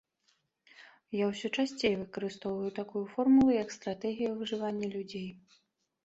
Я 1.17 1.25
ўсё 1.31 1.47
часцей 1.63 1.93
выкарыстоўваю 1.99 2.71
такую 2.79 3.03
формулу 3.11 3.51
як 3.63 3.69
стратэгія 3.75 4.31
выжывання 4.39 4.87
людзей. 4.95 5.29